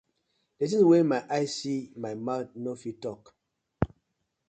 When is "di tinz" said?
0.57-0.85